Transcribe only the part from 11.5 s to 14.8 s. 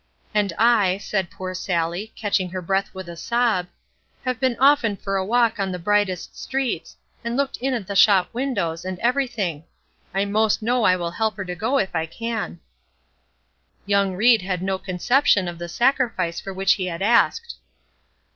go if I can." Young Ried had no